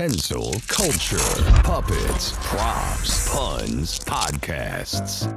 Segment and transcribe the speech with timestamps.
[0.00, 1.18] Kensil culture,
[1.62, 5.28] puppets, props, puns, podcasts.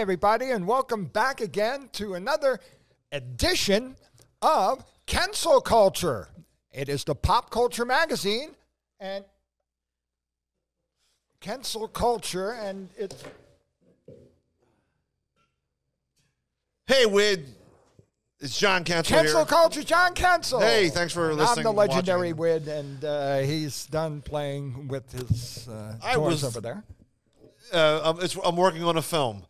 [0.00, 2.58] Hi everybody, and welcome back again to another
[3.12, 3.96] edition
[4.40, 6.28] of Kensil Culture.
[6.72, 8.52] It is the pop culture magazine,
[8.98, 9.26] and
[11.42, 13.22] Kensil Culture, and it's
[16.86, 17.44] Hey, Wid.
[18.40, 19.44] It's John Kensil Kensil here.
[19.44, 20.60] Culture, John Kensil.
[20.60, 22.32] Hey, thanks for listening I'm the legendary.
[22.32, 26.84] Wid, and uh, he's done playing with his uh, I toys was- over there.
[27.74, 29.44] uh, I'm working on a film.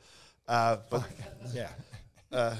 [0.51, 1.05] Uh, but
[1.55, 1.69] Yeah.
[2.33, 2.57] uh,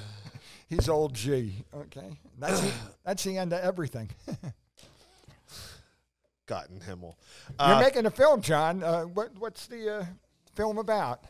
[0.69, 1.65] He's old G.
[1.75, 2.17] Okay.
[2.39, 2.71] That's the,
[3.05, 4.09] that's the end of everything.
[6.45, 7.17] God in Himmel.
[7.59, 8.81] You're Uh, making a film, John.
[8.83, 10.05] Uh, what, what's the uh,
[10.55, 11.25] film about?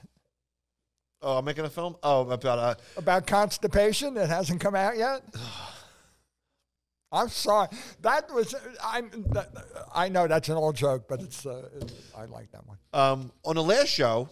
[1.23, 1.95] oh, I'm making a film?
[2.03, 5.23] Oh, about uh, About constipation that hasn't come out yet?
[7.11, 7.67] I'm sorry.
[8.01, 9.01] That was I.
[9.31, 9.49] That,
[9.93, 11.45] I know that's an old joke, but it's.
[11.45, 12.77] Uh, it, I like that one.
[12.93, 14.29] um, on the last show,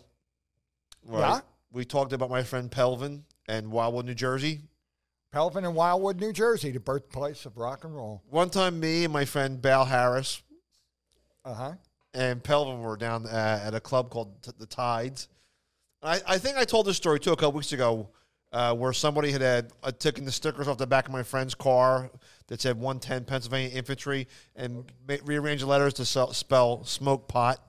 [1.06, 1.40] right, Yeah?
[1.72, 4.62] We talked about my friend Pelvin and Wildwood, New Jersey.
[5.32, 8.24] Pelvin and Wildwood, New Jersey, the birthplace of rock and roll.
[8.30, 10.42] One time, me and my friend Bal Harris
[11.46, 11.74] Uh huh.
[12.16, 15.28] and Pelvin were down uh, at a club called T- the Tides.
[16.02, 18.10] I, I think I told this story too a couple weeks ago,
[18.52, 21.54] uh, where somebody had, had uh, taken the stickers off the back of my friend's
[21.54, 22.10] car
[22.48, 27.64] that said 110 Pennsylvania Infantry and ma- rearranged the letters to sell, spell smoke pot.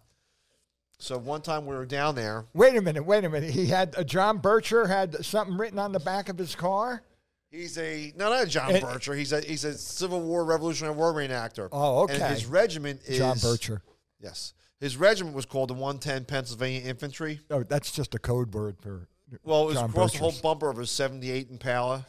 [1.02, 2.44] So one time we were down there.
[2.52, 3.04] Wait a minute.
[3.04, 3.50] Wait a minute.
[3.50, 7.02] He had uh, John Bircher had something written on the back of his car.
[7.50, 9.16] He's a no, not a John And- Bircher.
[9.16, 11.68] He's a he's a Civil War Revolutionary War reenactor.
[11.72, 12.14] Oh, okay.
[12.20, 13.80] And his regiment is John Bircher.
[14.20, 17.40] Yes, his regiment was called the 110 Pennsylvania Infantry.
[17.50, 19.08] Oh, that's just a code word for.
[19.42, 22.04] Well, it was John across the whole bumper of his 78 Impala.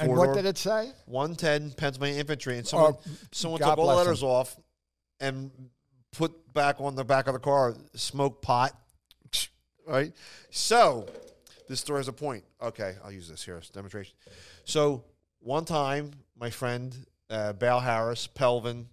[0.00, 0.90] And what did it say?
[1.06, 2.58] 110 Pennsylvania Infantry.
[2.58, 4.28] And someone, Oh, someone God took all the letters him.
[4.28, 4.56] off
[5.20, 5.50] and
[6.16, 8.72] put back on the back of the car, smoke pot.
[9.86, 10.14] Right?
[10.48, 11.06] So,
[11.68, 12.42] this story has a point.
[12.62, 14.14] Okay, I'll use this here as demonstration.
[14.64, 15.04] So,
[15.40, 16.96] one time, my friend
[17.28, 18.88] uh, Bal Harris, Pelvin,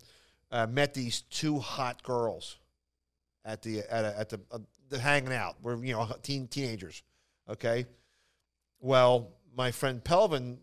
[0.51, 2.57] uh, met these two hot girls
[3.45, 4.59] at the at, a, at the uh,
[4.89, 5.55] the hanging out.
[5.61, 7.03] We're you know teen teenagers.
[7.49, 7.85] Okay.
[8.81, 10.59] Well, my friend Pelvin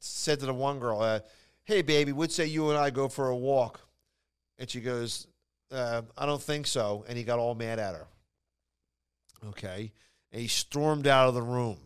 [0.00, 1.20] said to the one girl, uh,
[1.62, 3.80] "Hey, baby, would say you and I go for a walk?"
[4.58, 5.26] And she goes,
[5.70, 8.06] uh, "I don't think so." And he got all mad at her.
[9.48, 9.92] Okay,
[10.32, 11.78] and he stormed out of the room,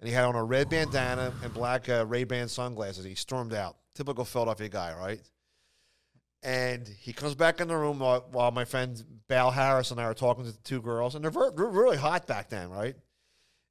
[0.00, 3.04] and he had on a red bandana and black uh, Ray Ban sunglasses.
[3.04, 5.20] He stormed out, typical Philadelphia guy, right?
[6.42, 10.04] And he comes back in the room while, while my friend Bal Harris and I
[10.04, 12.94] are talking to the two girls, and they're, really hot back then, right?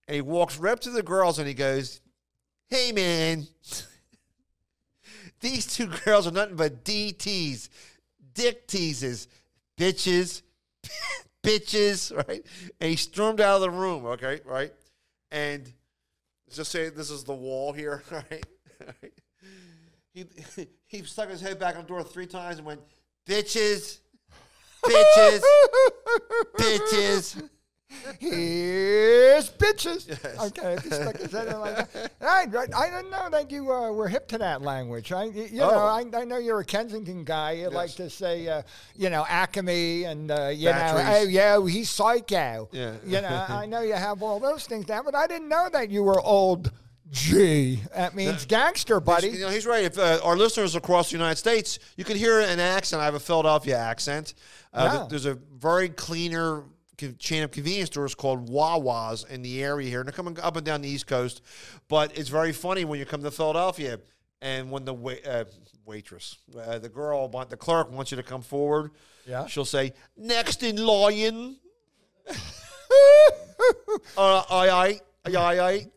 [0.07, 2.01] And he walks right up to the girls and he goes,
[2.67, 3.47] Hey, man,
[5.39, 7.69] these two girls are nothing but DTs,
[8.33, 9.27] dick teases,
[9.77, 10.41] bitches,
[11.43, 12.45] bitches, right?
[12.79, 14.73] And he stormed out of the room, okay, right?
[15.31, 15.71] And
[16.53, 18.45] just say this is the wall here, right?
[20.13, 20.25] He,
[20.87, 22.81] he stuck his head back on the door three times and went,
[23.27, 23.99] bitches,
[24.85, 25.41] bitches,
[26.57, 27.49] bitches.
[28.19, 30.07] Here's bitches.
[30.07, 30.25] Yes.
[30.47, 32.11] Okay, if he stuck his head in like that.
[32.21, 35.11] I, I didn't know that you uh, were hip to that language.
[35.11, 35.77] I, you know, Oh.
[35.79, 37.51] I, I know you're a Kensington guy.
[37.53, 38.61] You like to say, uh,
[38.95, 42.69] you know, Acme and, uh, you know, oh, yeah, he's psycho.
[42.71, 42.93] Yeah.
[43.05, 45.89] You know, I know you have all those things down, but I didn't know that
[45.89, 46.71] you were old
[47.11, 47.81] G.
[47.95, 49.29] That means gangster, buddy.
[49.29, 49.83] You know, he's right.
[49.83, 53.01] If uh, our listeners across the United States, you can hear an accent.
[53.01, 54.33] I have a Philadelphia accent.
[54.73, 56.63] Uh, th- There's a very cleaner
[57.17, 60.65] chain of convenience stores called Wawa's in the area here, and they're coming up and
[60.65, 61.41] down the East Coast.
[61.87, 63.99] But it's very funny when you come to Philadelphia,
[64.41, 65.45] and when the wait, uh,
[65.85, 68.91] waitress, uh, the girl, the clerk wants you to come forward.
[69.27, 69.47] Yeah.
[69.47, 71.57] She'll say, "Next in line."
[74.17, 75.87] uh, aye, aye, aye.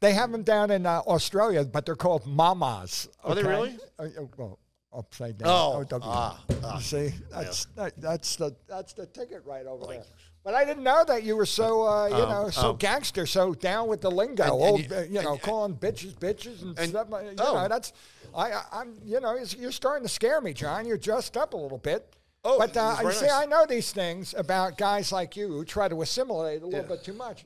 [0.00, 3.08] They have them down in uh, Australia, but they're called mamas.
[3.24, 3.50] Are they okay?
[3.50, 3.78] really?
[3.98, 4.06] Uh,
[4.36, 4.58] well,
[4.92, 5.48] upside down.
[5.50, 6.08] Oh, O-W.
[6.10, 6.76] ah, ah.
[6.76, 10.04] You see, that's that, that's the that's the ticket right over there.
[10.48, 13.26] But I didn't know that you were so, uh, you Um, know, so um, gangster,
[13.26, 16.14] so down with the lingo, And- and old, you- uh, you know, and- calling bitches
[16.14, 17.08] bitches and, stuff.
[17.10, 17.54] You oh.
[17.54, 17.92] know, that's,
[18.34, 20.86] I, I, I'm, you know, you're starting to scare me, John.
[20.86, 22.16] You're dressed up a little bit.
[22.44, 23.28] Oh, but uh, you very see.
[23.28, 26.86] I know these things about guys like you who try to assimilate a little Yeah.
[26.96, 27.44] bit too much,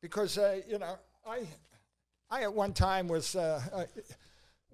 [0.00, 1.46] because uh, you know, I,
[2.28, 3.84] I at one time was uh, uh,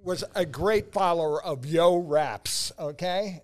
[0.03, 2.73] was a great follower of Yo Raps.
[2.79, 3.43] Okay,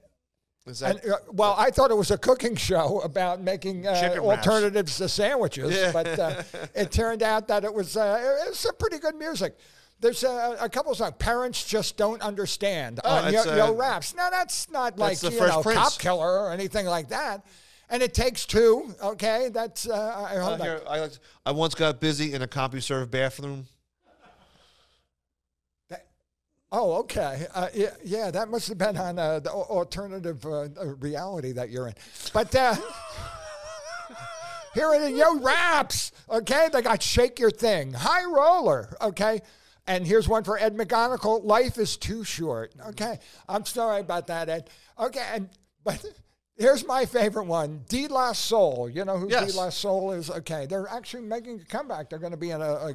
[0.66, 4.96] that and, uh, well, I thought it was a cooking show about making uh, alternatives
[4.98, 5.92] to sandwiches, Yeah.
[5.92, 6.42] but uh,
[6.74, 9.56] it turned out that it was uh, it was some pretty good music.
[10.00, 11.14] There's a, a couple of songs.
[11.18, 14.14] Parents just don't understand Oh, on Yo, uh, Yo Raps.
[14.14, 15.78] No, that's not like the you know Prince.
[15.78, 17.44] Cop Killer or anything like that.
[17.90, 18.94] And it takes two.
[19.02, 21.08] Okay, that's uh, I- here, I,
[21.46, 23.66] I once got busy in a CompuServe bathroom.
[26.76, 27.46] Oh, okay.
[27.54, 31.70] Uh, yeah, yeah, that must have been on uh, the alternative uh, uh, reality that
[31.70, 31.94] you're in.
[32.32, 32.74] But uh,
[34.74, 36.68] here it is, Yo Raps, okay?
[36.72, 39.40] They got Shake Your Thing, High Roller, okay?
[39.86, 43.20] And here's one for Ed McGonigal, Life is Too Short, okay?
[43.48, 44.68] I'm sorry about that, Ed.
[44.98, 45.50] Okay, and
[45.84, 46.04] but
[46.56, 48.90] here's my favorite one, De La Soul.
[48.90, 49.52] You know who Yes.
[49.52, 50.28] De La Soul is?
[50.28, 52.10] Okay, they're actually making a comeback.
[52.10, 52.94] They're going to be in a, a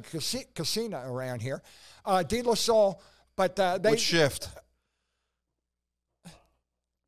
[0.54, 1.62] casino around here.
[2.04, 3.00] Uh, De La Soul,
[3.40, 4.50] but uh, they Which shift?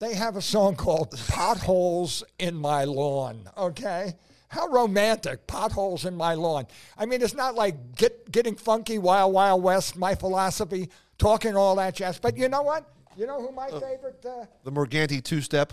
[0.01, 4.15] they have a song called Potholes in My Lawn, okay?
[4.49, 6.67] How romantic, potholes in my lawn.
[6.99, 10.89] I mean, it's not like get, getting funky, wild, wild west, my philosophy,
[11.19, 12.19] talking all that jazz.
[12.19, 12.87] But you know what?
[13.17, 15.73] You know who my favorite, uh, The Morganti two step.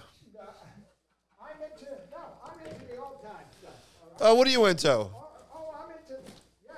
[1.42, 3.74] I'm into, no, I'm into the old time stuff.
[4.02, 4.32] all right?
[4.32, 4.92] Oh, what are you into?
[4.92, 6.22] Oh, oh, I'm into,
[6.66, 6.74] yeah,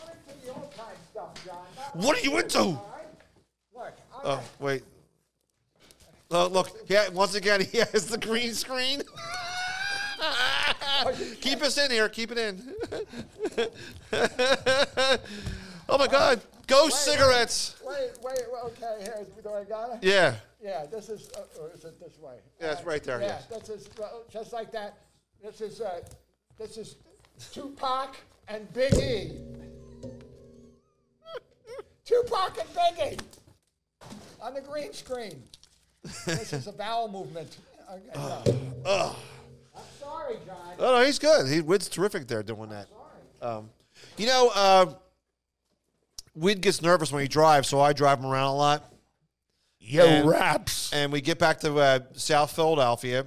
[0.00, 1.58] I'm into the old time stuff, John.
[1.76, 2.58] Not- What are you into?
[2.58, 3.06] All right?
[3.74, 4.82] Look, all Oh, wait.
[6.30, 6.70] Oh, look.
[6.88, 9.02] Yeah, once again, he has the green screen.
[11.40, 12.08] Keep us in here.
[12.08, 12.74] Keep it in.
[15.88, 16.40] oh my God!
[16.66, 17.76] Ghost cigarettes.
[17.84, 19.98] Wait, wait, wait, okay, here, do I got it?
[20.02, 20.34] Yeah.
[20.62, 22.36] Yeah, this is, uh, or is it this way?
[22.58, 23.46] Yeah, it's right there, Yeah, yes.
[23.46, 24.96] this is uh, just like that.
[25.42, 26.00] This is uh,
[26.58, 26.96] this is
[27.52, 28.16] Tupac
[28.48, 29.32] and Big E.
[32.04, 33.18] Tupac and Big E
[34.40, 35.42] on the green screen.
[36.26, 37.56] this is a bowel movement.
[37.90, 38.18] Okay,
[38.84, 39.16] no.
[39.76, 40.56] I'm sorry, John.
[40.78, 41.48] Oh no, he's good.
[41.48, 42.86] He Wid's terrific there doing that.
[43.42, 43.70] Um,
[44.16, 44.86] you know, uh,
[46.34, 48.92] Wid gets nervous when he drives, so I drive him around a lot.
[49.78, 50.92] Yo, And- raps.
[50.92, 53.26] and we get back to uh, South Philadelphia,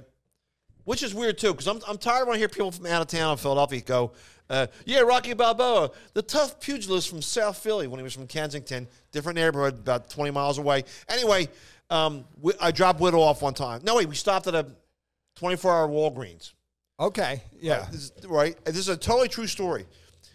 [0.84, 3.06] which is weird too, because I'm, I'm tired when I hear people from out of
[3.08, 4.12] town in Philadelphia go,
[4.50, 8.88] uh, "Yeah, Rocky Balboa, the tough pugilist from South Philly when he was from Kensington,
[9.12, 11.48] different neighborhood, about 20 miles away." Anyway,
[11.90, 13.80] um, we, I dropped Whittle off one time.
[13.84, 14.66] No, wait, we stopped at a
[15.40, 16.52] 24-hour Walgreens.
[17.00, 17.86] Okay, yeah.
[17.90, 18.56] This is- right?
[18.64, 19.86] This is a totally true story.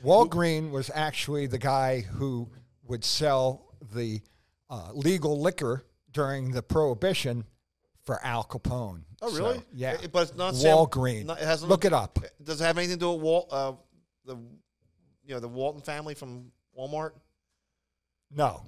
[0.03, 2.49] Walgreen was actually the guy who
[2.87, 4.21] would sell the
[4.69, 7.43] uh, legal liquor during the Prohibition
[8.05, 9.01] for Al Capone.
[9.21, 9.61] Oh, So, really?
[9.73, 9.93] yeah.
[10.01, 11.25] It- but it's not Sam- Walgreen.
[11.25, 12.19] not- it hasn't- Look it up.
[12.43, 13.73] Does it have anything to do with Wal, uh,
[14.25, 14.35] the,
[15.25, 17.11] you know, the Walton family from Walmart?
[18.35, 18.61] No.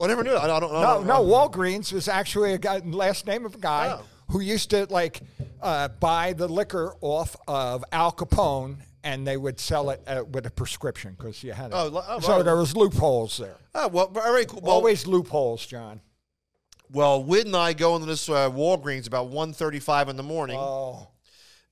[0.00, 0.48] I never knew that.
[0.50, 1.02] I don't know.
[1.02, 1.22] No, no.
[1.24, 4.04] Walgreens was actually a guy, last name of a guy Oh.
[4.30, 5.20] who used to like
[5.60, 10.46] uh, buy the liquor off of Al Capone, and they would sell it uh, with
[10.46, 11.74] a prescription because you had it.
[11.74, 12.44] Oh, oh, so right.
[12.44, 13.56] there was loopholes there.
[13.74, 14.60] Oh, well, very cool.
[14.62, 16.00] Well, Always loopholes, John.
[16.90, 21.08] well, Whit and I go into this uh, Walgreens about 1.35 in the morning, Oh,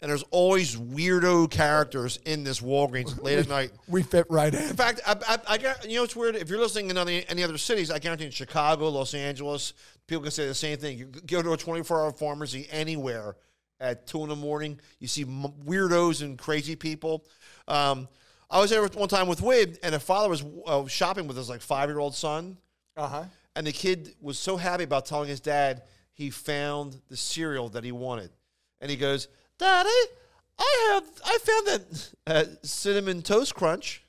[0.01, 3.73] and there's always weirdo characters in this Walgreens late at night.
[3.89, 4.63] we fit right in.
[4.63, 6.37] In fact, I, I, I got, you know, it's weird.
[6.37, 9.73] If you're listening in any, any other cities, I guarantee in Chicago, Los Angeles,
[10.07, 10.99] people can say the same thing.
[10.99, 13.37] You go to a 24 hour pharmacy anywhere
[13.81, 17.25] at 2 in the morning, you see m- weirdos and crazy people.
[17.67, 18.09] Um,
[18.51, 21.49] I was there one time with Wid, and a father was uh, shopping with his
[21.49, 22.57] like five year old son.
[22.97, 23.25] Uh huh.
[23.55, 27.85] And the kid was so happy about telling his dad he found the cereal that
[27.85, 28.31] he wanted.
[28.81, 29.29] And he goes,
[29.59, 29.89] Daddy,
[30.59, 34.03] I have I found that uh, cinnamon toast crunch,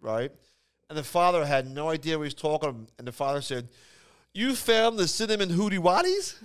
[0.00, 0.30] right?
[0.88, 2.88] And the father had no idea what he was talking about.
[2.98, 3.68] And the father said,
[4.34, 6.34] You found the cinnamon hootie waddies?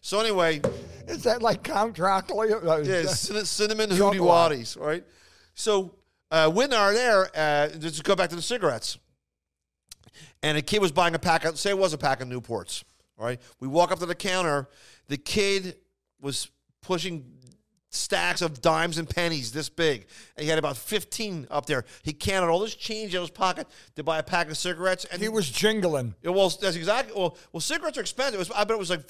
[0.00, 0.60] so anyway,
[1.08, 2.46] Is that like Count Dracula?
[2.84, 5.04] Yeah, cin- cinnamon hootie waddies, right?
[5.54, 5.94] So
[6.30, 8.98] uh, when they're there, uh, just go back to the cigarettes.
[10.42, 12.84] And a kid was buying a pack of, say it was a pack of Newports,
[13.18, 13.40] all right?
[13.60, 14.68] We walk up to the counter.
[15.12, 15.76] The kid
[16.22, 16.48] was
[16.80, 17.34] pushing
[17.90, 20.06] stacks of dimes and pennies this big.
[20.38, 21.84] And he had about 15 up there.
[22.02, 23.66] He counted all this change in his pocket
[23.96, 25.04] to buy a pack of cigarettes.
[25.04, 26.14] And He was jingling.
[26.22, 27.12] yeah, well, that's exactly.
[27.14, 28.36] Well, well, cigarettes are expensive.
[28.36, 29.02] It was, I bet it was like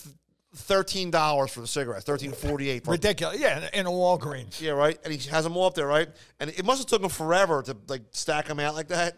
[0.56, 2.84] thirteen dollars for the cigarettes, thirteen forty eight.
[2.84, 3.38] Ridiculous.
[3.38, 4.60] Yeah, in a Walgreens.
[4.60, 4.98] Yeah, right.
[5.04, 6.08] And he has them all up there, right?
[6.40, 9.12] And it must have took him forever to like stack them out like that.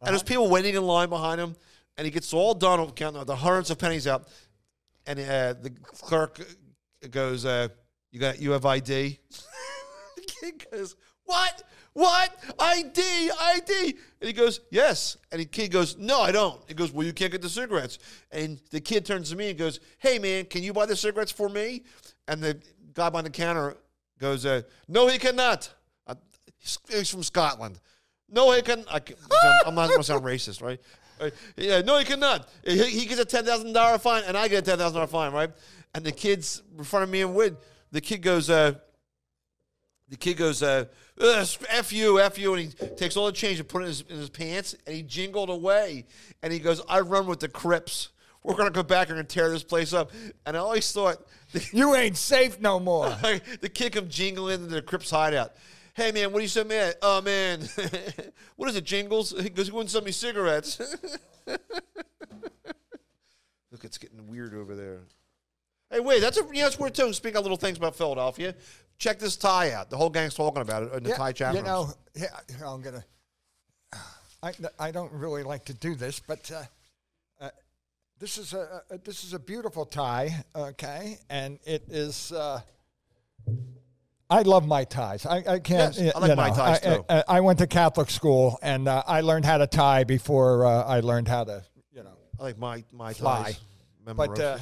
[0.00, 0.26] And there's uh-huh.
[0.26, 1.54] people waiting in line behind him,
[1.96, 4.26] and he gets all done counting the hundreds of pennies out.
[5.06, 6.40] And uh, the clerk
[7.10, 7.68] goes, uh,
[8.10, 9.18] "You got you have ID?"
[10.16, 11.62] the kid goes, "What?
[11.92, 12.36] What?
[12.58, 13.30] ID?
[13.40, 17.06] ID?" And he goes, "Yes." And the kid goes, "No, I don't." He goes, "Well,
[17.06, 17.98] you can't get the cigarettes."
[18.30, 21.32] And the kid turns to me and goes, "Hey, man, can you buy the cigarettes
[21.32, 21.84] for me?"
[22.26, 22.60] And the
[22.94, 23.76] guy behind the counter
[24.18, 25.72] goes, uh, "No, he cannot."
[26.06, 26.14] Uh,
[26.88, 27.78] he's, from Scotland.
[28.28, 28.84] No, he can.
[28.90, 29.16] I can
[29.66, 30.80] I'm not going to sound racist, right?
[31.20, 32.48] Uh, yeah, no, he cannot.
[32.64, 35.06] He, he gets a ten thousand dollar fine, and I get a ten thousand dollar
[35.06, 35.50] fine, right?
[35.94, 37.56] And the kid's in front of me and Wood.
[37.92, 38.74] The kid goes, uh,
[40.08, 40.86] the kid goes, uh,
[41.20, 43.88] "Ugh, "F you, F you," and he takes all the change and put it in
[43.88, 46.06] his, in his pants, and he jingled away.
[46.42, 48.10] And he goes, "I run with the Crips.
[48.42, 50.10] We're gonna go back and tear this place up."
[50.44, 51.24] And I always thought,
[51.72, 53.08] You ain't safe no more.
[53.60, 55.52] the kid come jingling into the Crips hideout.
[55.94, 56.92] Hey man, what do you say, man?
[57.02, 57.60] Oh man,
[58.56, 59.32] what is it, jingles?
[59.36, 60.80] Because He goes, "You wouldn't sell me cigarettes."
[63.70, 65.02] Look, it's getting weird over there.
[65.90, 67.12] Hey, wait, that's a you know, that's weird too.
[67.12, 68.56] Speaking of little things about Philadelphia,
[68.98, 69.88] check this tie out.
[69.88, 72.26] The whole gang's talking about it in the Yeah, tie chat You know, yeah,
[72.66, 73.04] I'm gonna.
[74.42, 76.64] I, I don't really like to do this, but uh,
[77.40, 77.50] uh,
[78.18, 82.32] this is a, a this is a beautiful tie, okay, and it is.
[82.32, 82.60] Uh,
[84.34, 85.24] I love my ties.
[85.26, 85.96] I, I can't.
[85.96, 87.04] Yes, I like my ties, too.
[87.08, 90.82] I, I went to Catholic school, and uh, I learned how to tie before uh,
[90.96, 91.62] I learned how to,
[91.92, 93.42] you know, I like my my fly.
[93.42, 93.60] ties.
[94.16, 94.58] But uh,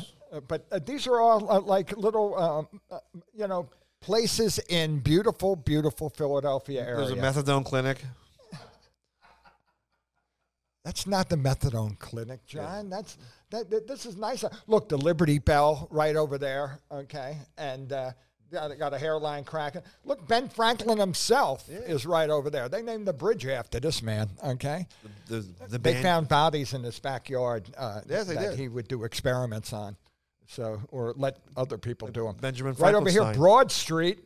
[0.46, 2.98] but uh, these are all uh, like little, um, uh,
[3.34, 3.68] you know,
[4.00, 6.96] places in beautiful, beautiful Philadelphia area.
[6.96, 7.98] there's a methadone clinic.
[10.84, 12.90] That's not the methadone clinic, John.
[12.90, 13.16] That's
[13.50, 14.44] that, that- This is nice.
[14.66, 16.80] Look, the Liberty Bell right over there.
[16.90, 18.10] Okay, and uh,
[18.52, 19.82] got, got a hairline cracking.
[20.04, 22.68] Look, Ben Franklin himself is right over there.
[22.68, 24.28] They named the bridge after this man.
[24.44, 24.86] Okay,
[25.28, 28.58] The the they band- found bodies in his backyard uh, Yes, they that did.
[28.58, 29.96] he would do experiments on.
[30.46, 32.36] So, or let other people do them.
[32.40, 33.04] Benjamin Franklin.
[33.04, 34.18] right over here, Broad Street,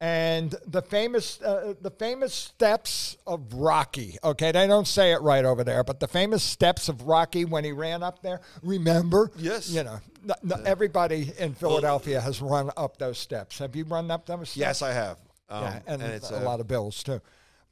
[0.00, 4.16] and the famous uh, the famous steps of Rocky.
[4.22, 7.64] Okay, they don't say it right over there, but the famous steps of Rocky when
[7.64, 8.40] he ran up there.
[8.62, 9.32] Remember?
[9.36, 9.70] Yes.
[9.70, 13.58] You know, n- n- everybody in Philadelphia has run up those steps.
[13.58, 14.56] Have you run up those steps?
[14.56, 15.18] Yes, I have.
[15.48, 17.20] Um, yeah, and, it's a uh, lot of bills too.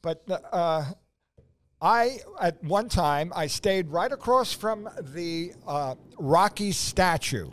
[0.02, 0.84] But uh,
[1.80, 7.50] I, at one time, I stayed right across from the uh, Rocky statue.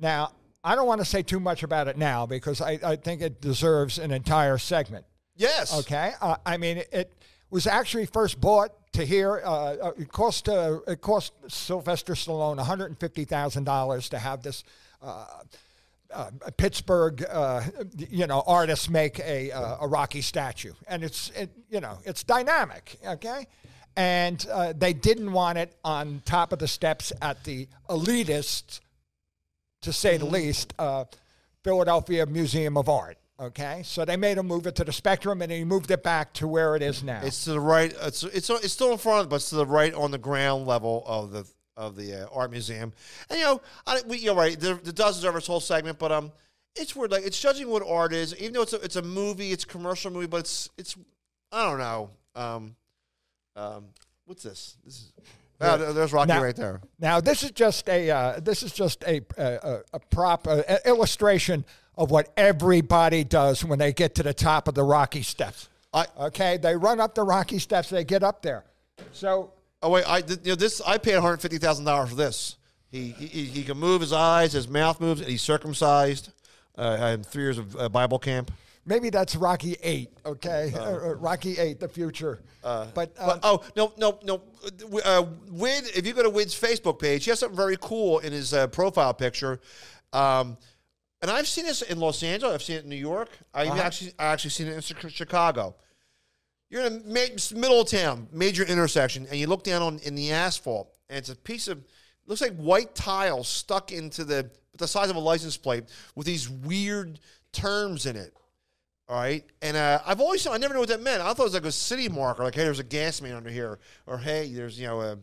[0.00, 0.32] Now,
[0.64, 3.40] I don't want to say too much about it now because I, I think it
[3.40, 5.04] deserves an entire segment.
[5.36, 5.76] Yes.
[5.80, 7.12] Okay, uh, I mean it
[7.50, 9.42] was actually first bought to here.
[9.44, 14.08] Uh, uh, it cost uh, it cost Sylvester Stallone one hundred and fifty thousand dollars
[14.10, 14.64] to have this.
[15.00, 15.26] Uh,
[16.12, 17.62] uh, Pittsburgh, uh,
[17.96, 22.22] you know, artists make a, uh, a Rocky statue, and it's it, you know it's
[22.22, 23.46] dynamic, okay,
[23.96, 28.80] and uh, they didn't want it on top of the steps at the elitist,
[29.82, 31.04] to say the least, uh,
[31.62, 33.18] Philadelphia Museum of Art.
[33.40, 36.32] Okay, so they made him move it to the Spectrum, and he moved it back
[36.34, 37.20] to where it is now.
[37.24, 37.92] It's to the right.
[38.02, 41.02] It's it's it's still in front, but it's to the right on the ground level
[41.06, 41.44] of the
[41.76, 42.92] of the uh, art museum.
[43.30, 44.58] And you know, I, we, you're right.
[44.58, 46.30] There, there does deserve its whole segment, but um,
[46.76, 47.10] it's weird.
[47.10, 49.66] Like it's judging what art is, even though it's a, it's a movie, it's a
[49.68, 50.96] commercial movie, but it's it's
[51.50, 52.10] I don't know.
[52.34, 52.76] Um,
[53.56, 53.86] um,
[54.24, 54.76] what's this?
[54.84, 55.12] This is.
[55.62, 56.80] There- there's Rocky Now- right there.
[56.98, 61.64] Now, this is just a uh, this is just a a, a, prop a illustration
[61.96, 65.68] of what everybody does when they get to the top of the Rocky Steps.
[65.92, 68.64] I Okay, they run up the Rocky Steps, they get up there.
[69.12, 69.52] So
[69.82, 70.80] oh wait, I you know this.
[70.86, 72.56] I paid one hundred fifty thousand dollars for this.
[72.90, 76.30] He, he he can move his eyes, his mouth moves, and he's circumcised.
[76.76, 78.50] Uh, I had three years of uh, Bible camp.
[78.84, 80.10] Maybe that's Rocky Eight.
[80.24, 82.40] Okay, Uh, uh, Rocky Eight, the future.
[82.62, 82.86] but
[83.18, 84.42] uh, But, oh no no no!
[85.04, 88.32] Uh, Wid, if you go to Wid's Facebook page, he has something very cool in
[88.32, 89.60] his uh, profile picture.
[90.12, 90.56] Um,
[91.20, 92.52] and I've seen this in Los Angeles.
[92.54, 93.28] I've seen it in New York.
[93.54, 93.80] I've Uh-huh.
[93.80, 95.76] actually I actually seen it in Chicago.
[96.68, 100.92] You're in a middle town, major intersection, and you look down on in the asphalt,
[101.10, 101.84] and it's a piece of
[102.26, 105.84] looks like white tile stuck into the the size of a license plate
[106.14, 107.20] with these weird
[107.52, 108.32] terms in it.
[109.12, 111.20] All right, and uh, I've always I never knew what that meant.
[111.20, 113.50] I thought it was like a city marker, like hey, there's a gas man under
[113.50, 115.18] here, or hey, there's you know a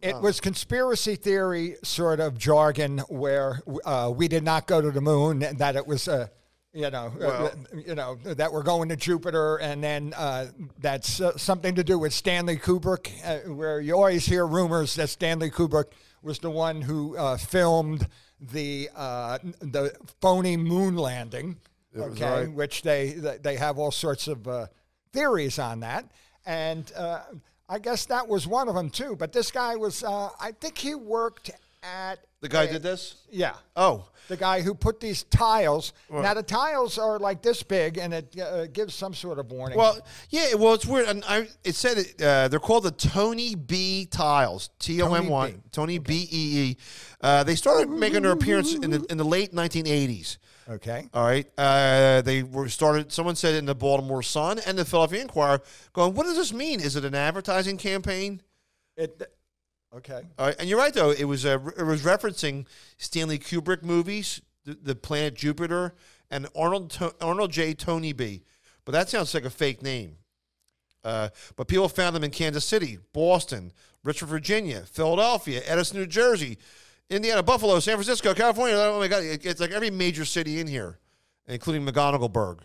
[0.00, 5.00] It was conspiracy theory sort of jargon where uh, we did not go to the
[5.00, 6.28] moon, and that it was, uh,
[6.72, 10.46] you know, uh, you know that we're going to Jupiter, and then uh,
[10.78, 15.08] that's uh, something to do with Stanley Kubrick, uh, where you always hear rumors that
[15.08, 15.86] Stanley Kubrick
[16.22, 18.06] was the one who uh, filmed
[18.40, 21.56] the uh, the phony moon landing,
[21.96, 22.52] okay, right.
[22.52, 24.66] which they they they have all sorts of uh,
[25.12, 26.10] theories on that,
[26.46, 27.20] and uh,
[27.68, 29.16] I guess that was one of them too.
[29.16, 31.50] But this guy was, uh, I think he worked
[31.82, 33.16] at The guy a- did this.
[33.30, 33.54] yeah.
[33.76, 35.92] Oh, The guy who put these tiles.
[36.10, 39.76] Now the tiles are like this big, and it uh, gives some sort of warning.
[39.78, 39.98] Well,
[40.30, 40.54] yeah.
[40.54, 41.08] Well, it's weird.
[41.08, 44.70] And I, it said it, uh, they're called the Toynbee tiles.
[44.78, 45.54] T O M Y.
[45.72, 46.76] Tony B E E.
[47.20, 50.36] Uh, they started making their appearance in the in the late 1980s.
[50.68, 51.08] Okay.
[51.12, 51.46] All right.
[51.58, 53.12] Uh, they were started.
[53.12, 55.60] Someone said in the Baltimore Sun and the Philadelphia Inquirer,
[55.92, 56.80] going, "What does this mean?
[56.80, 58.42] Is it an advertising campaign?"
[58.96, 59.30] It.
[59.94, 60.22] Okay.
[60.38, 61.10] All right, and you're right though.
[61.10, 62.66] It was uh, it was referencing
[62.96, 65.94] Stanley Kubrick movies, the, the Planet Jupiter,
[66.30, 67.74] and Arnold to- Arnold J.
[67.74, 68.42] Toynbee.
[68.84, 70.16] But that sounds like a fake name.
[71.04, 73.72] Uh, but people found them in Kansas City, Boston,
[74.04, 76.58] Richmond, Virginia, Philadelphia, Edison, New Jersey,
[77.12, 78.76] Indiana, Buffalo, San Francisco, California.
[78.76, 80.98] Oh my God, it's like every major city in here,
[81.46, 82.60] including McGonagallburg.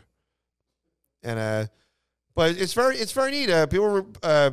[1.24, 1.66] And uh,
[2.34, 3.50] but it's very it's very neat.
[3.50, 4.06] Uh, people were.
[4.24, 4.52] Uh,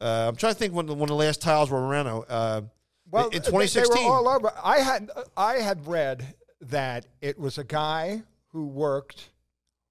[0.00, 2.08] uh, I'm trying to think when the, when the last tiles were around.
[2.28, 2.62] Uh,
[3.10, 3.94] Well, in 2016.
[3.94, 4.52] they were all over.
[4.62, 9.30] I had I had read that it was a guy who worked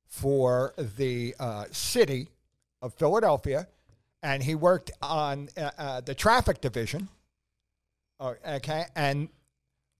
[0.07, 2.27] for the uh, city
[2.81, 3.67] of Philadelphia,
[4.21, 7.07] and he worked on uh, uh, the traffic division.
[8.21, 9.27] Uh, okay, and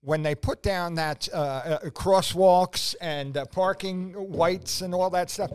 [0.01, 5.31] when they put down that uh, uh, crosswalks and uh, parking whites and all that
[5.31, 5.49] stuff,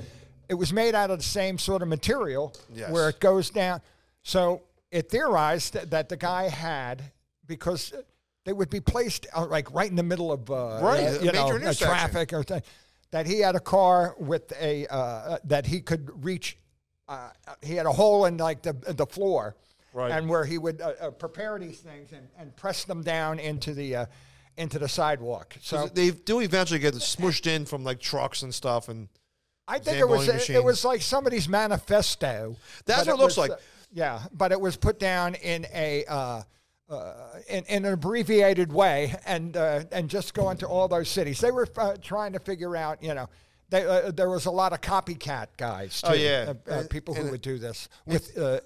[0.48, 2.90] it was made out of the same sort of material Yes.
[2.90, 3.80] where it goes down.
[4.22, 7.02] So it theorized that, the guy had
[7.46, 7.92] because
[8.44, 11.30] they would be placed uh, like right in the middle of uh, Right, a you
[11.32, 11.86] know major intersection.
[11.88, 12.64] traffic or th-
[13.12, 16.56] that he had a car with a uh, that he could reach.
[17.08, 17.30] Uh,
[17.62, 19.54] he had a hole in like the the floor,
[19.96, 20.12] Right.
[20.12, 23.72] and where he would uh, uh, prepare these things and, and press them down into
[23.72, 24.06] the uh,
[24.58, 25.56] into the sidewalk.
[25.62, 29.08] So they do eventually get smushed in from like trucks and stuff, and
[29.66, 32.56] I think it was it, was like somebody's manifesto.
[32.84, 33.52] That's what it looks was, like.
[33.52, 36.42] uh, yeah, but it was put down in a uh,
[36.90, 37.14] uh,
[37.48, 41.40] in, in an abbreviated way, and uh, and just go into all those cities.
[41.40, 43.28] They were uh, trying to figure out, you know.
[43.68, 46.52] They, uh, there was a lot of copycat guys, too, Oh, yeah.
[46.68, 48.60] uh, uh, people who would do this with uh,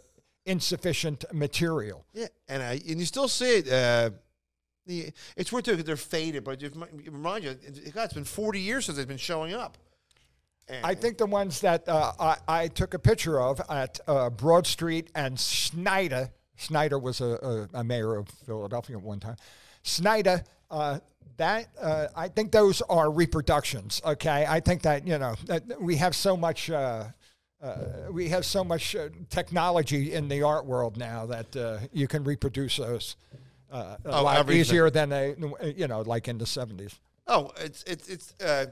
[0.51, 2.05] insufficient material.
[2.13, 3.71] yeah, and I, and you still see it.
[3.71, 4.11] Uh,
[4.87, 8.15] the, it's weird too because they're faded, but it it remind you, it, God, it's
[8.15, 9.79] been 40 years since they've been showing up.
[10.69, 14.31] And, I think the ones that uh, I, I took a picture of at uh,
[14.31, 16.31] Broad Street and Snyder.
[16.57, 19.37] Snyder was a, a, a mayor of Philadelphia at one time.
[19.83, 20.99] Snyder, uh,
[21.39, 24.03] that uh, I think those are reproductions.
[24.05, 26.71] Okay, I think that you know that we have so much.
[27.63, 27.77] Uh,
[28.11, 32.25] we have so much uh, technology in the art world now that uh, you can
[32.25, 33.17] reproduce those
[33.71, 34.61] uh, a Oh, lot everything.
[34.63, 35.35] easier than they,
[35.77, 36.99] you know, like in the seventies.
[37.27, 38.67] Oh, it's it's it's uh,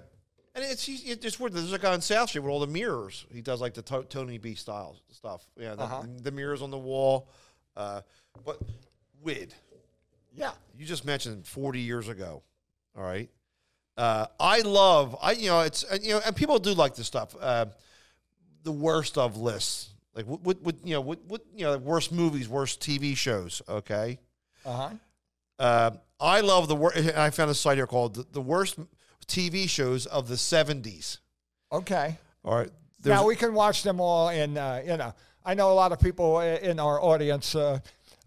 [0.54, 1.52] and it's it's just weird.
[1.52, 3.26] There's a guy on South Street with all the mirrors.
[3.32, 5.46] He does like the to- Toynbee style stuff.
[5.56, 6.02] Yeah, the, Uh-huh.
[6.22, 7.28] the mirrors on the wall.
[7.76, 8.00] Uh,
[8.44, 8.58] but
[9.22, 9.54] Wid,
[10.34, 10.52] Yeah.
[10.76, 12.42] you just mentioned 40 years ago.
[12.96, 13.28] All right.
[13.98, 17.34] Uh, I love I you know it's you know and people do like this stuff.
[18.64, 21.78] The worst of lists, like what what, what you know what what you know the
[21.78, 23.62] worst movies, worst TV shows.
[23.68, 24.18] Okay.
[24.64, 24.90] Uh huh.
[25.58, 25.90] Uh,
[26.20, 26.96] I love the worst.
[27.16, 28.78] I found a site here called the, the worst
[29.26, 31.18] TV shows of the 70s.
[31.72, 32.18] Okay.
[32.44, 32.70] All right.
[33.00, 35.92] There's, now we can watch them all in uh, you know i know a lot
[35.92, 37.78] of people in our audience uh,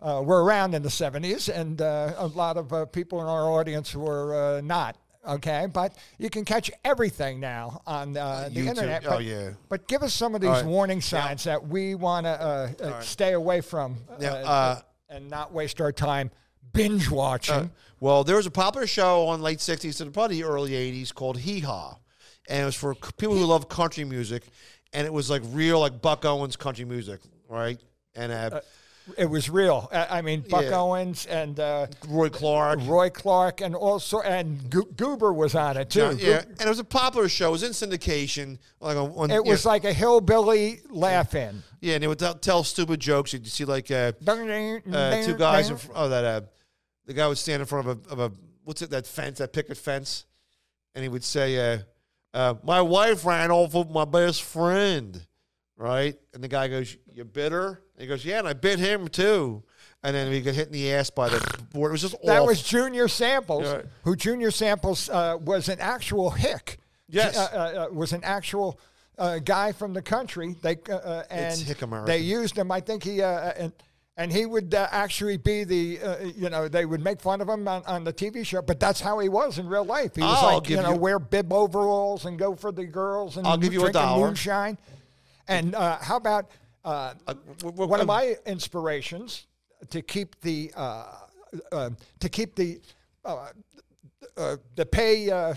[0.01, 3.49] uh, were around in the 70s and uh, a lot of uh, people in our
[3.49, 4.95] audience were uh, not
[5.27, 8.67] okay but you can catch everything now on uh, the YouTube.
[8.67, 9.51] internet Oh, but, yeah.
[9.69, 10.65] but give us some of these right.
[10.65, 15.29] warning signs that we want to uh, uh, stay away from uh, Now, uh, and
[15.29, 16.31] not waste our time
[16.73, 20.71] binge watching well, there was a popular show on late 60s to probably the early
[20.71, 21.99] 80s called Hee Haw.
[22.49, 24.43] And it was for people who love country music.
[24.91, 27.79] And it was like real, like Buck Owens country music, right?
[28.15, 28.61] And uh,
[29.17, 30.79] it was real i mean buck Yeah.
[30.79, 32.79] owens and uh, Roy Clark.
[32.83, 36.79] roy clark and also and Go- goober was on it too Yeah, and it was
[36.79, 37.49] a popular show.
[37.49, 38.59] It was in syndication.
[38.79, 41.63] Like on, on, It was know, like a hillbilly laugh in.
[41.81, 43.33] yeah, and they would tell, tell stupid jokes.
[43.33, 45.69] You'd see like uh, uh, two guys.
[45.69, 46.41] In, fr- oh, that uh,
[47.05, 48.31] the guy would stand in front of a, of a
[48.63, 50.25] what's it that fence that picket fence,
[50.95, 51.77] and he would say, uh,
[52.33, 55.25] uh, "My wife ran off with my best friend,"
[55.81, 56.15] right?
[56.33, 59.07] And the guy goes, "You bit her?" And he goes, "Yeah, and I bit him
[59.07, 59.63] too."
[60.03, 61.39] And then he got hit in the ass by the
[61.73, 61.89] board.
[61.89, 62.47] It was just That awful.
[62.47, 63.81] was Junior Samples, Yeah.
[64.03, 66.79] who Junior Samples uh, was an actual hick.
[67.07, 67.37] Yes.
[67.37, 67.57] uh, uh,
[67.91, 68.79] uh, was an actual
[69.19, 70.55] uh, guy from the country.
[70.61, 72.07] They uh, and It's hick American.
[72.07, 72.71] they used him.
[72.71, 73.73] I think he uh, and
[74.17, 77.47] and he would uh, actually be the, uh, you know, they would make fun of
[77.47, 80.15] him on, on the TV show, but that's how he was in real life.
[80.15, 83.37] He was I'll like, you know, you- wear bib overalls and go for the girls
[83.37, 84.27] and I'll give you a dollar.
[84.27, 84.77] moonshine.
[85.47, 86.49] And uh, how about
[86.85, 89.47] uh, w- w- one of um, my inspirations
[89.89, 91.05] to keep the uh,
[91.71, 92.79] uh, to keep the
[93.25, 93.49] uh,
[94.37, 95.53] uh, the pay uh,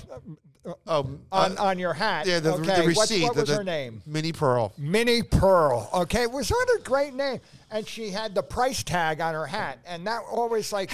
[0.86, 2.26] Um, on uh, on your hat?
[2.26, 3.22] yeah, the, okay, the receipt.
[3.24, 4.00] What, was the her name?
[4.06, 4.72] Minnie Pearl.
[4.78, 5.90] Minnie Pearl.
[5.92, 7.40] Okay, was what a great name.
[7.70, 10.90] And she had the price tag on her hat, and that always like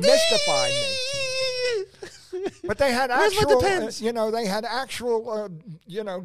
[0.00, 1.84] mystified me.
[2.64, 4.00] But they had actual, uh, Depends?
[4.00, 5.48] you know, they had actual, uh,
[5.86, 6.24] you know,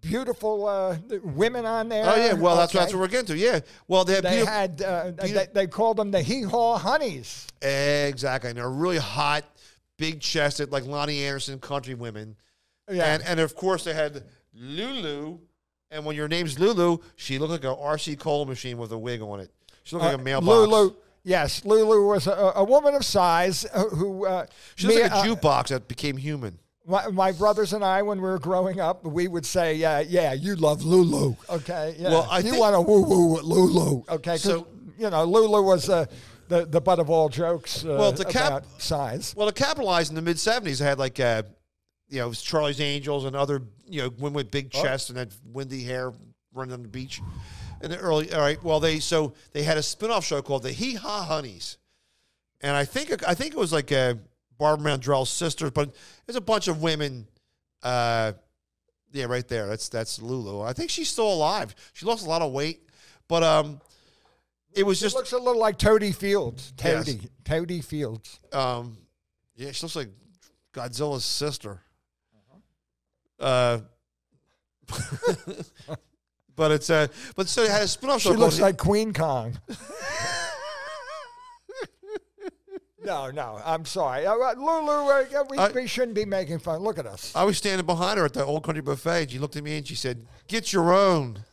[0.00, 2.04] beautiful uh, women on there.
[2.06, 2.78] Oh yeah, well that's okay?
[2.80, 3.36] that's what we're getting to.
[3.36, 6.78] Yeah, well they, They beautiful- had, uh, beauti- they, they called them the hee haw
[6.78, 7.46] honeys.
[7.62, 9.44] exactly, and they're really hot,
[9.98, 12.36] big chested, like Loni Anderson country women.
[12.90, 13.14] Yeah.
[13.14, 14.22] And and of course they had
[14.54, 15.38] Lulu,
[15.90, 19.20] and when your name's Lulu, she looked like a RC coal machine with a wig
[19.22, 19.50] on it.
[19.84, 20.46] She looked like a Uh, mailbox.
[20.48, 24.24] Lulu, yes, Lulu was a, a woman of size uh, who.
[24.26, 26.58] Uh, She looked me- like a uh, jukebox that became human.
[26.88, 30.32] My, my brothers and I, when we were growing up, we would say, "Yeah, yeah,
[30.34, 31.96] you love Lulu, okay?
[31.98, 34.36] Yeah, Well, I you think- want to woo woo with Lulu, okay?
[34.36, 34.68] So-
[34.98, 36.06] you know, Lulu was uh,
[36.48, 39.34] the the butt of all jokes uh, Well, to cap- about size.
[39.36, 41.42] Well, to capitalize in the mid '70s, they had like, uh,
[42.08, 45.82] you know, Charlie's Angels and other, you know, women with big chests and had windy
[45.82, 46.12] hair
[46.54, 47.20] running on the beach.
[47.82, 48.62] In the early, all right.
[48.64, 51.76] Well, they so they had a spin-off show called the Hee Haw Honeys,
[52.62, 54.14] and I think I think it was like uh,
[54.58, 55.94] Barbara Mandrell's sisters, but
[56.26, 57.26] there's a bunch of women.
[57.82, 58.32] Uh,
[59.12, 59.66] yeah, right there.
[59.66, 60.62] That's that's Lulu.
[60.62, 61.74] I think she's still alive.
[61.92, 62.88] She lost a lot of weight,
[63.28, 63.80] but um,
[64.72, 66.72] it was It just looks a little like Totie Fields.
[66.82, 67.06] Yes.
[67.06, 68.40] Totie, Totie Fields.
[68.52, 68.98] Um,
[69.56, 70.10] yeah, she looks like
[70.72, 71.80] Godzilla's sister.
[73.38, 73.80] Uh,
[76.56, 79.58] but it's uh, but so it had a spin-off show She looks like Queen Kong.
[83.06, 84.90] no, no, I'm sorry, Uh, uh, Lulu.
[85.10, 86.80] Uh, we, I- we shouldn't be making fun.
[86.80, 87.34] Look at us.
[87.34, 89.22] I was standing behind her at the Old Country Buffet.
[89.22, 91.44] And she looked at me and she said, "Get your own."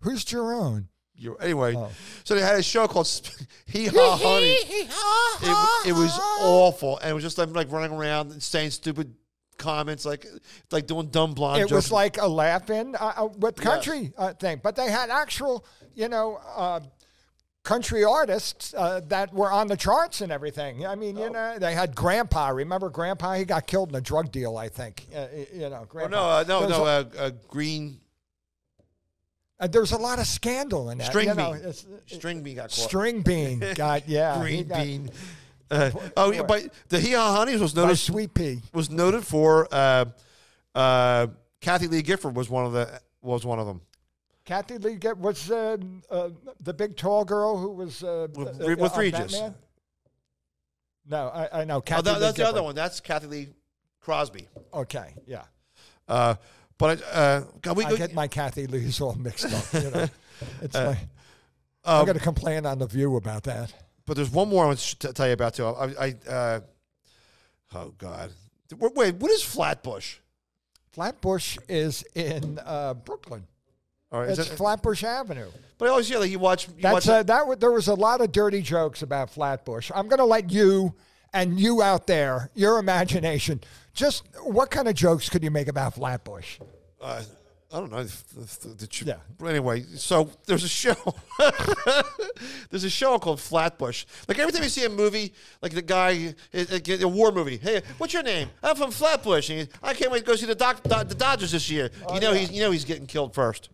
[0.00, 0.88] Who's Jerome?
[1.18, 1.90] Your, anyway, Oh.
[2.24, 3.08] so they had a show called
[3.66, 4.52] Hee Haw Honey.
[4.52, 9.14] It, it was awful, and it was just them like running around and saying stupid
[9.56, 10.26] comments, like
[10.70, 11.72] like doing dumb blonde it jokes.
[11.72, 16.08] was like a laugh-in uh, uh, with country uh, thing, but they had actual, you
[16.08, 16.80] know, uh,
[17.66, 20.86] country artists uh, that were on the charts and everything.
[20.86, 21.24] I mean, Oh.
[21.24, 22.48] you know, they had Grandpa.
[22.50, 23.34] Remember Grandpa?
[23.34, 25.04] He got killed in a drug deal, I think.
[25.14, 26.16] Uh, you know, Oh, Grandpa.
[26.16, 27.98] no, uh, no, no, a- uh, uh, green
[29.58, 31.06] uh, there was a lot of scandal in that.
[31.08, 31.60] string you know, bean.
[31.62, 32.72] it's- String bean got caught.
[32.72, 34.38] String bean got yeah.
[34.38, 35.10] green got- bean.
[35.70, 38.60] Uh, oh, yeah, but the Hee Haw Honeys was by noted Sweet Pea.
[38.72, 40.04] was noted for uh,
[40.76, 41.26] uh,
[41.60, 43.80] Kathie Lee Gifford was one of the was one of them.
[44.46, 45.76] Kathy Lee get was uh,
[46.10, 46.30] uh,
[46.60, 49.32] the big tall girl who was uh, With- uh, with on Regis.
[49.32, 49.54] Batman?
[51.08, 52.02] No, I, I know Oh, Kathy.
[52.02, 52.74] that, Lee that's the other one.
[52.74, 53.48] That's Cathy Lee
[54.00, 54.48] Crosby.
[54.72, 55.42] Okay, yeah.
[56.08, 56.36] Uh,
[56.78, 59.82] but uh, God, we, I get my Kathy Lee's all mixed up.
[59.84, 60.06] You know,
[60.62, 60.96] it's um,
[61.84, 63.72] I'm going to complain on the View about that.
[64.04, 65.66] but there's one more I want to tell you about too.
[65.66, 66.60] I, I uh,
[67.74, 68.30] oh God,
[68.78, 70.16] wait, what is Flatbush?
[70.92, 73.44] Flatbush is in uh, Brooklyn.
[74.12, 75.48] All right, is It's that, Flatbush Avenue.
[75.78, 76.68] but I always hear like you watch.
[76.68, 77.46] You watch That's uh, that.
[77.46, 79.90] wa- There was a lot of dirty jokes about Flatbush.
[79.94, 80.94] I'm going to let you
[81.32, 83.60] and you out there, your imagination.
[83.94, 86.58] Just what kind of jokes could you make about Flatbush?
[87.02, 87.22] uh,
[87.72, 88.04] I don't know.
[88.04, 89.16] The, the, Yeah.
[89.38, 90.94] But anyway, so there's a show.
[92.70, 94.04] there's a show called Flatbush.
[94.28, 97.56] Like every time you see a movie, like the guy, a, a war movie.
[97.56, 98.50] Hey, what's your name?
[98.62, 99.50] I'm from Flatbush.
[99.50, 101.90] And he, I can't wait to go see the, doc, the Dodgers this year.
[102.14, 103.68] you know he's you know he's getting killed first.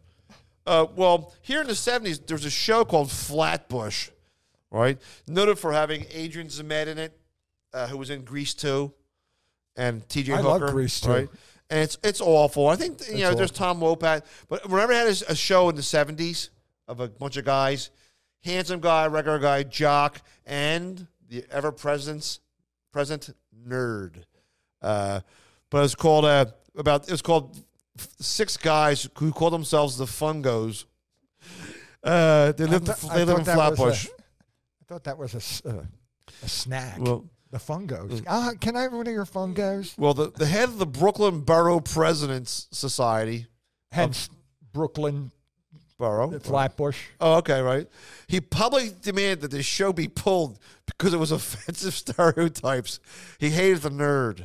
[0.67, 4.11] Uh, well, here in the '70s, there's a show called Flatbush,
[4.71, 4.99] right?
[5.27, 7.19] Noted for having Adrian Zmed in it,
[7.73, 8.93] uh, who was in Grease 2,
[9.77, 10.33] and T.J.
[10.33, 10.49] I Hooker.
[10.67, 11.09] love Grease 2.
[11.09, 11.29] Right?
[11.71, 12.69] And it's it's awful.
[12.69, 15.75] I think you It's know there's Tom Wopat, but remember, had a, a show in
[15.77, 16.51] the '70s
[16.87, 17.91] of a bunch of guys,
[18.45, 22.41] handsome guy, regular guy, jock, and the ever present
[22.93, 23.31] present
[23.67, 24.25] nerd.
[24.83, 25.21] Uh,
[25.71, 26.45] but it's called uh,
[26.77, 27.57] about it's called
[28.19, 30.85] six guys who call themselves the Fungos.
[32.03, 34.07] Uh, they live th- they live in was a- Flatbush.
[34.09, 35.83] I thought that was a, uh,
[36.43, 36.99] a snack.
[36.99, 38.25] Well- the fungos.
[38.27, 39.97] Ah, can I have one of your fungos?
[39.99, 43.47] Well, the, the head of the Brooklyn Borough Presidents Society,
[43.91, 44.31] Hence,
[44.73, 45.31] Brooklyn,
[45.99, 46.99] Borough, Flatbush.
[47.21, 47.87] Oh, okay, right.
[48.27, 53.01] He publicly demanded that the show be pulled because it was offensive stereotypes.
[53.39, 54.43] He hated the nerd,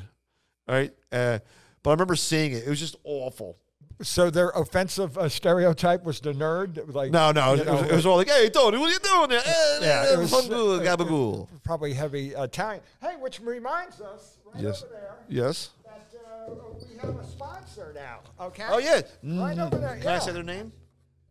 [0.68, 0.92] right?
[1.10, 1.40] Uh,
[1.84, 2.64] but I remember seeing it.
[2.66, 3.58] It was just awful.
[4.02, 6.94] So their offensive uh, stereotype was the nerd.
[6.94, 9.30] Like No, no, it, was, it was all like, "Hey, Tony, what are you doing
[9.30, 11.48] there?" Eh, Yeah, eh, it was- fungool, gabagool.
[11.64, 12.84] probably heavy Italian.
[13.02, 14.84] Hey, which reminds us, right Yes.
[14.84, 15.70] over there, Yes.
[15.84, 16.54] that uh,
[16.92, 18.20] we have a sponsor now.
[18.40, 18.66] Okay.
[18.70, 19.02] Oh yeah.
[19.24, 20.72] Right over there, Can I say their name?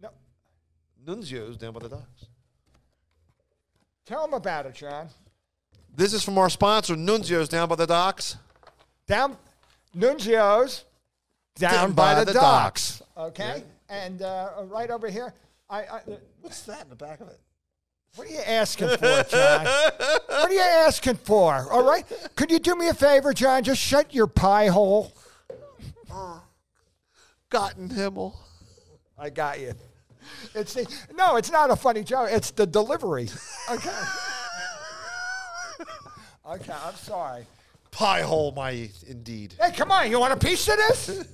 [0.02, 0.08] No,
[1.06, 2.26] Nunzio's down by the docks.
[4.04, 5.08] tell them about it, John.
[5.94, 8.36] This is from our sponsor, Nunzio's down by the docks.
[9.06, 9.36] Down
[9.96, 10.84] Nunzio's,
[11.54, 13.02] down, by, the, docks.
[13.16, 13.64] Okay.
[13.88, 15.32] And uh, right over here,
[15.70, 16.00] I, I
[16.42, 17.40] What's that in the back of it?
[18.16, 18.96] What are you asking for,
[19.28, 19.64] John?
[19.64, 21.70] what are you asking for?
[21.70, 22.04] All right.
[22.34, 23.62] Could you do me a favor, John?
[23.62, 25.12] Just shut your pie hole.
[27.50, 28.34] Gotten Himmel.
[29.18, 29.74] I got you.
[30.54, 31.36] It's the no.
[31.36, 32.28] It's not a funny joke.
[32.30, 33.30] It's the delivery.
[33.70, 33.90] Okay.
[36.50, 36.74] okay.
[36.84, 37.46] I'm sorry.
[37.96, 39.54] Pie hole, my indeed.
[39.58, 40.10] Hey, come on.
[40.10, 41.24] You want a piece of this?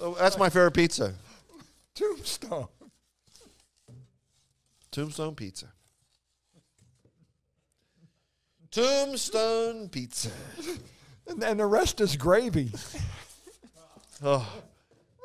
[0.00, 1.14] Oh, that's my favorite pizza.
[1.94, 2.66] Tombstone.
[4.90, 5.66] Tombstone Pizza.
[8.72, 10.30] Tombstone Pizza.
[11.28, 12.72] And then the rest is gravy.
[14.24, 14.44] Oh,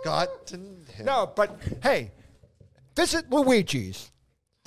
[0.06, 1.06] Himmel.
[1.06, 2.12] No, but hey,
[2.96, 4.12] visit Luigi's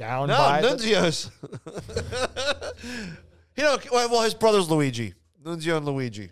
[0.00, 1.30] down No, by the, Nunzio's.
[3.56, 5.12] you know, well, his brother's Luigi.
[5.44, 6.30] Nunzio and Luigi.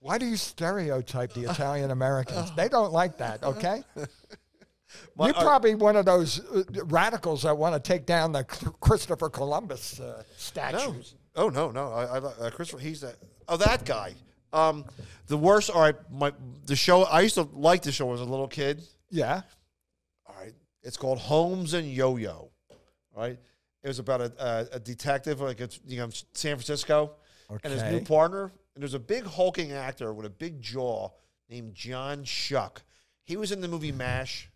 [0.00, 2.50] Why do you stereotype the Italian Americans?
[2.56, 3.82] They don't like that, okay?
[5.16, 8.44] My- You're uh, probably one of those uh, radicals that want to take down the
[8.44, 10.22] Christopher Columbus uh,
[10.56, 10.94] No.
[11.34, 11.92] Oh no, no.
[11.92, 12.80] I, I uh, Christopher.
[12.80, 13.16] He's that.
[13.46, 14.14] Oh, that guy.
[14.54, 14.86] Um,
[15.26, 15.68] the worst.
[15.68, 16.32] All right, my
[16.64, 17.02] the show.
[17.02, 18.82] I used to like the show as a little kid.
[19.10, 19.42] Yeah.
[20.26, 22.30] All right, it's called Holmes and Yo-Yo.
[22.30, 22.50] All
[23.22, 23.38] right,
[23.82, 24.32] it was about a,
[24.72, 27.12] a, a detective, like it's you know San Francisco,
[27.48, 28.52] and his new partner.
[28.74, 31.08] And there's a big hulking actor with a big jaw
[31.48, 32.78] named John Schuck.
[33.24, 34.50] He was in the movie Mash.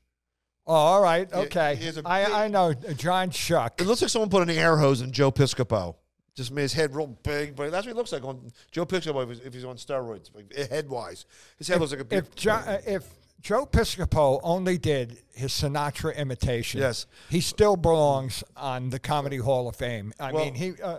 [0.66, 1.33] Oh, all right.
[1.33, 1.75] Okay.
[1.77, 3.81] he a big- I, I know uh, John Schuck.
[3.81, 5.96] It looks like someone put an air hose in Joe Piscopo.
[6.37, 9.23] Just made his head real big, but that's what he looks like on Joe Piscopo
[9.25, 11.27] if he's, if he's on steroids, like, head wise.
[11.59, 12.18] His head looks like a big.
[12.20, 13.05] If, jo- uh, if
[13.40, 17.07] Joe Piscopo only did his Sinatra imitation, Yes.
[17.31, 20.12] he still belongs on the Comedy Hall of Fame.
[20.20, 20.96] I Well- mean, he uh,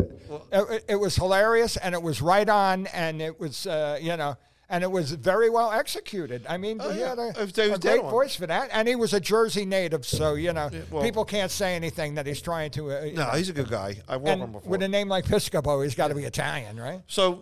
[0.51, 4.36] it, it was hilarious and it was right on, and it was uh, you know.
[4.73, 6.45] And it was very well executed.
[6.47, 7.10] I mean, he yeah.
[7.10, 10.54] had a, a great voice for that, and he was a Jersey native, so you
[10.54, 12.89] know well- people can't say anything that he's trying to.
[12.91, 13.30] Uh, no, know.
[13.32, 13.97] he's a good guy.
[14.08, 14.69] I worked with him before.
[14.71, 17.01] with a name like Piscopo, he's got to be Italian, right?
[17.08, 17.41] So,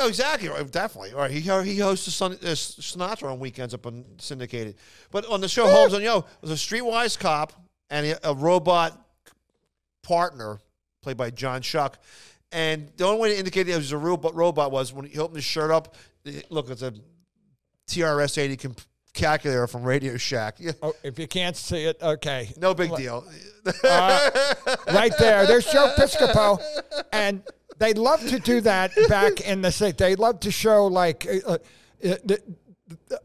[0.00, 1.12] oh, exactly, right, definitely.
[1.12, 4.76] All right, he he hosts the Sun, uh, Sinatra on weekends up on syndicated,
[5.10, 7.52] but on the show Holmes and Yo was a streetwise cop
[7.90, 8.98] and a, a robot
[10.02, 10.58] partner
[11.02, 11.94] played by John Schuck.
[12.52, 15.18] And the only way to indicate that he was a real robot was when he
[15.18, 15.94] opened his shirt up.
[16.50, 16.94] Look, it's a
[17.90, 18.80] TRS eighty comp-
[19.12, 20.56] calculator from Radio Shack.
[20.58, 22.52] Yeah, Oh, if you can't see it, okay.
[22.56, 23.24] no big deal.
[23.84, 25.46] right there.
[25.46, 26.60] There's Joe Piscopo,
[27.12, 27.42] and
[27.78, 29.98] they love to do that back in the state.
[29.98, 31.58] They love to show like uh, uh,
[32.02, 32.42] the,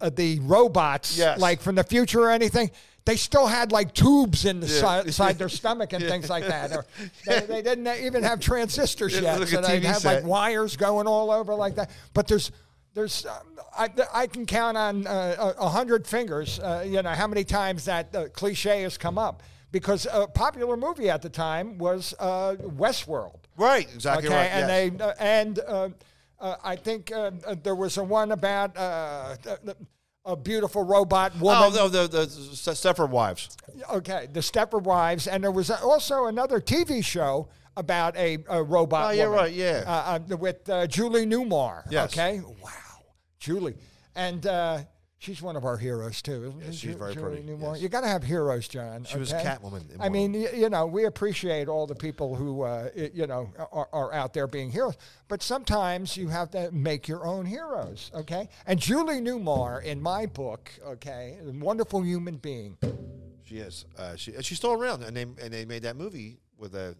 [0.01, 1.39] uh, the robots, Yes.
[1.39, 2.71] like from the future or anything.
[3.05, 5.03] They still had like tubes in the Yeah.
[5.03, 6.71] si- side their stomach and things like that.
[6.71, 6.85] Or
[7.25, 10.77] they, they didn't even have transistors Yeah, yet, like so they had have like wires
[10.77, 11.89] going all over like that.
[12.13, 12.51] But there's
[12.93, 16.59] there's um, I, I can count on uh, a hundred fingers.
[16.59, 20.75] Uh, you know how many times that uh, cliche has come up because a popular
[20.77, 23.39] movie at the time was uh, Westworld.
[23.57, 24.45] right, exactly Okay, right.
[24.51, 24.99] and yes.
[24.99, 25.89] they uh, and uh,
[26.39, 27.31] uh, I think uh,
[27.63, 29.35] there was a one about uh,
[30.25, 31.63] a- beautiful robot woman.
[31.73, 33.57] oh, no, the, the, the Wives.
[33.91, 39.07] Okay, the Stepford Wives, and there was also another TV show about a, a robot.
[39.07, 40.17] Oh, yeah, woman, right, yeah.
[40.35, 41.83] with uh, Julie Newmar.
[41.89, 42.11] Yes.
[42.13, 42.69] Okay, wow,
[43.39, 43.75] Julie,
[44.15, 44.79] and uh,
[45.19, 46.45] she's one of our heroes too.
[46.47, 47.73] Isn't Yes, she, she's very Julie pretty, Newmar.
[47.73, 47.81] yes.
[47.83, 49.03] You got to have heroes, John.
[49.03, 49.31] She was?
[49.31, 53.27] Catwoman I mean, y- you know, we appreciate all the people who uh, y- you
[53.27, 54.95] know are, are out there being heroes,
[55.27, 58.09] but sometimes you have to make your own heroes.
[58.15, 62.77] Okay, and Julie Newmar, in my book, okay, a wonderful human being.
[63.43, 63.85] She is.
[63.97, 66.93] Uh, she she's still around, and they and they made that movie with uh,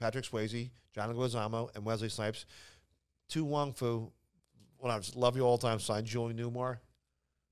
[0.00, 2.46] Patrick Swayze, John Leguizamo, and Wesley Snipes.
[3.30, 4.12] To Wong Foo.
[4.78, 6.78] When I was love you all the time, signed Julie Newmar,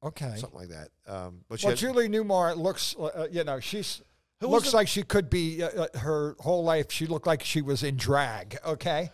[0.05, 0.35] Okay.
[0.37, 0.89] something like that.
[1.07, 4.03] Um, but she Well, had- Julie Newmar looks, uh, you know, she's
[4.41, 6.93] Who looks like she could be uh, uh, her whole life.
[6.93, 8.59] She looked like she was in drag.
[8.67, 9.11] Okay,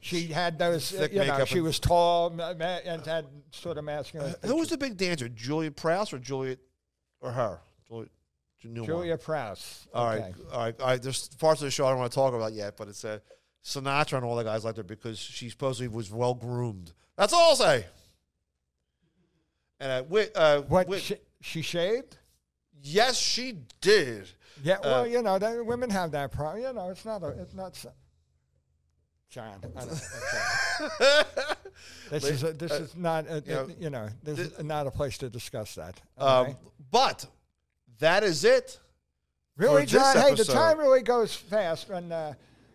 [0.00, 4.34] she had those, uh, you know, she was tall and had sort of masculine.
[4.42, 5.28] who was the big dancer?
[5.28, 6.58] Julia Prowse or Juliet
[7.20, 7.60] or her?
[7.86, 8.10] Juliet
[8.64, 8.86] Newmar.
[8.86, 9.88] Julia Prowse.
[9.92, 10.32] All right, okay.
[10.52, 11.02] all right, all right.
[11.02, 13.18] There's parts of the show I don't want to talk about yet, but it's uh,
[13.64, 16.92] Sinatra and all the guys like her because she supposedly was well groomed.
[17.16, 17.84] That's all I'll say.
[19.80, 20.92] And uh, Whit, uh, What?
[21.00, 22.18] She, she shaved?
[22.82, 24.28] yes, she did.
[24.62, 24.76] Yeah.
[24.82, 26.62] Well, Uh, you know, that, women have that problem.
[26.62, 27.28] You know, it's not a.
[27.28, 27.74] It's not.
[27.76, 27.90] So,
[29.30, 30.02] John, I don't,
[31.00, 31.22] okay.
[32.10, 33.26] this is a, this is not.
[33.28, 36.00] A, you know, you know, this is not a place to discuss that.
[36.18, 36.56] Um?
[36.90, 37.26] But
[38.00, 38.78] that is it.
[39.56, 40.16] Really, John?
[40.16, 42.32] Hey, the time really goes fast, and uh,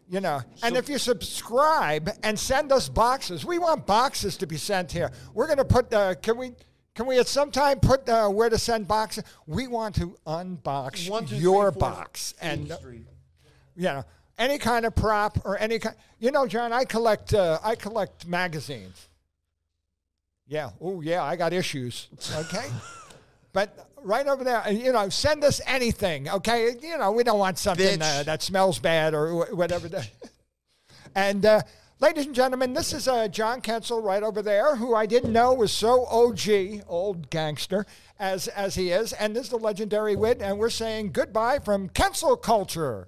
[0.09, 0.41] you know.
[0.63, 5.11] And if you subscribe and send us boxes, we want boxes to be sent here.
[5.33, 5.93] We're going to put.
[5.93, 6.53] Uh, can we?
[6.95, 9.25] Can we at some time put uh, where to send boxes?
[9.45, 12.77] We want to unbox One, two, your three, four, box, and uh,
[13.75, 14.05] you know
[14.37, 15.95] any kind of prop or any kind.
[16.19, 17.33] You know, John, I collect.
[17.33, 19.09] Uh, I collect magazines.
[20.47, 20.69] Yeah.
[20.79, 21.23] Oh, yeah.
[21.23, 22.07] I got issues.
[22.33, 22.65] Okay.
[23.53, 26.29] but right over there, you know, send us anything.
[26.29, 26.75] Okay.
[26.81, 29.89] You know, we don't want something uh, that smells bad or whatever.
[31.15, 31.61] and uh,
[31.99, 35.53] ladies and gentlemen, this is uh, John Kensil right over there, who I didn't know
[35.53, 37.85] was so OG, old gangster,
[38.19, 39.13] as as he is.
[39.13, 43.07] And this is the legendary wit, and we're saying goodbye from Kensil Culture.